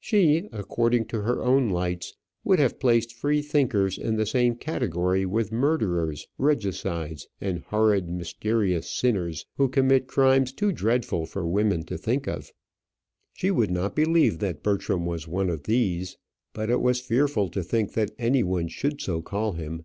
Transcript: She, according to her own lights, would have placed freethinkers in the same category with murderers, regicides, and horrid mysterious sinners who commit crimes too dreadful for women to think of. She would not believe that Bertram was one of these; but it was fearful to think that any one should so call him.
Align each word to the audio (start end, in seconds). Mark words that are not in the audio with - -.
She, 0.00 0.48
according 0.50 1.04
to 1.04 1.20
her 1.20 1.40
own 1.40 1.70
lights, 1.70 2.14
would 2.42 2.58
have 2.58 2.80
placed 2.80 3.14
freethinkers 3.14 3.96
in 3.96 4.16
the 4.16 4.26
same 4.26 4.56
category 4.56 5.24
with 5.24 5.52
murderers, 5.52 6.26
regicides, 6.36 7.28
and 7.40 7.60
horrid 7.60 8.08
mysterious 8.08 8.90
sinners 8.90 9.46
who 9.56 9.68
commit 9.68 10.08
crimes 10.08 10.52
too 10.52 10.72
dreadful 10.72 11.26
for 11.26 11.46
women 11.46 11.84
to 11.84 11.96
think 11.96 12.26
of. 12.26 12.50
She 13.34 13.52
would 13.52 13.70
not 13.70 13.94
believe 13.94 14.40
that 14.40 14.64
Bertram 14.64 15.06
was 15.06 15.28
one 15.28 15.48
of 15.48 15.62
these; 15.62 16.16
but 16.52 16.70
it 16.70 16.80
was 16.80 17.00
fearful 17.00 17.48
to 17.50 17.62
think 17.62 17.92
that 17.92 18.10
any 18.18 18.42
one 18.42 18.66
should 18.66 19.00
so 19.00 19.22
call 19.22 19.52
him. 19.52 19.84